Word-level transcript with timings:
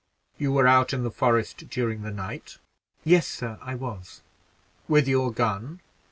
"You 0.39 0.51
were 0.51 0.67
out 0.67 0.93
in 0.93 1.03
the 1.03 1.11
forest 1.11 1.69
during 1.69 2.01
the 2.01 2.09
night? 2.09 2.57
"Yes, 3.03 3.27
sir, 3.27 3.59
I 3.61 3.75
was." 3.75 4.23
"With 4.87 5.07
your 5.07 5.31
gun?" 5.31 5.79